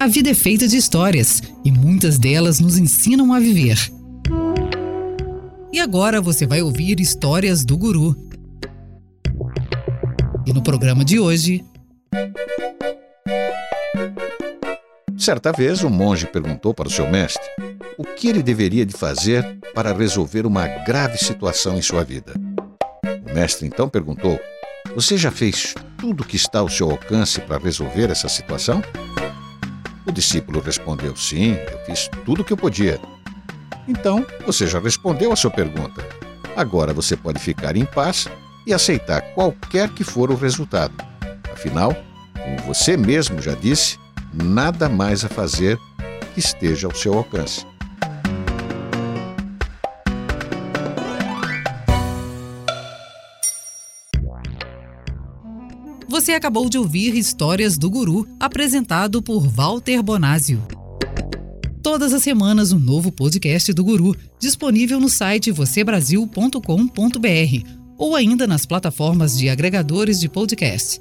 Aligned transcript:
A 0.00 0.06
vida 0.06 0.30
é 0.30 0.34
feita 0.34 0.68
de 0.68 0.76
histórias 0.76 1.42
e 1.64 1.72
muitas 1.72 2.18
delas 2.18 2.60
nos 2.60 2.78
ensinam 2.78 3.32
a 3.34 3.40
viver. 3.40 3.76
E 5.72 5.80
agora 5.80 6.20
você 6.20 6.46
vai 6.46 6.62
ouvir 6.62 7.00
histórias 7.00 7.64
do 7.64 7.76
Guru. 7.76 8.16
E 10.46 10.52
no 10.52 10.62
programa 10.62 11.04
de 11.04 11.18
hoje. 11.18 11.64
Certa 15.18 15.50
vez, 15.50 15.82
um 15.82 15.90
monge 15.90 16.26
perguntou 16.26 16.72
para 16.72 16.86
o 16.86 16.90
seu 16.90 17.10
mestre 17.10 17.42
o 17.98 18.04
que 18.04 18.28
ele 18.28 18.42
deveria 18.42 18.86
de 18.86 18.96
fazer 18.96 19.58
para 19.74 19.92
resolver 19.92 20.46
uma 20.46 20.68
grave 20.68 21.18
situação 21.18 21.76
em 21.76 21.82
sua 21.82 22.04
vida. 22.04 22.34
O 23.28 23.34
mestre 23.34 23.66
então 23.66 23.88
perguntou: 23.88 24.38
Você 24.94 25.16
já 25.16 25.32
fez 25.32 25.74
tudo 25.98 26.22
o 26.22 26.26
que 26.26 26.36
está 26.36 26.60
ao 26.60 26.68
seu 26.68 26.88
alcance 26.88 27.40
para 27.40 27.58
resolver 27.58 28.10
essa 28.10 28.28
situação? 28.28 28.80
O 30.08 30.12
discípulo 30.12 30.60
respondeu: 30.60 31.14
Sim, 31.14 31.52
eu 31.70 31.78
fiz 31.84 32.08
tudo 32.24 32.40
o 32.40 32.44
que 32.44 32.52
eu 32.52 32.56
podia. 32.56 32.98
Então, 33.86 34.26
você 34.46 34.66
já 34.66 34.80
respondeu 34.80 35.30
a 35.32 35.36
sua 35.36 35.50
pergunta. 35.50 36.04
Agora 36.56 36.94
você 36.94 37.14
pode 37.14 37.38
ficar 37.38 37.76
em 37.76 37.84
paz 37.84 38.26
e 38.66 38.72
aceitar 38.72 39.20
qualquer 39.34 39.90
que 39.90 40.02
for 40.02 40.30
o 40.30 40.34
resultado. 40.34 40.94
Afinal, 41.52 41.94
como 42.34 42.56
você 42.66 42.96
mesmo 42.96 43.40
já 43.40 43.54
disse, 43.54 43.98
nada 44.32 44.88
mais 44.88 45.24
a 45.24 45.28
fazer 45.28 45.78
que 46.34 46.40
esteja 46.40 46.86
ao 46.86 46.94
seu 46.94 47.14
alcance. 47.14 47.66
Você 56.08 56.32
acabou 56.32 56.70
de 56.70 56.78
ouvir 56.78 57.14
Histórias 57.14 57.76
do 57.76 57.90
Guru, 57.90 58.26
apresentado 58.40 59.20
por 59.20 59.46
Walter 59.46 60.02
Bonásio. 60.02 60.66
Todas 61.82 62.14
as 62.14 62.22
semanas 62.22 62.72
um 62.72 62.78
novo 62.78 63.12
podcast 63.12 63.74
do 63.74 63.84
Guru, 63.84 64.16
disponível 64.40 64.98
no 64.98 65.10
site 65.10 65.50
vocêbrasil.com.br 65.50 67.68
ou 67.98 68.16
ainda 68.16 68.46
nas 68.46 68.64
plataformas 68.64 69.36
de 69.36 69.50
agregadores 69.50 70.18
de 70.18 70.30
podcast. 70.30 70.98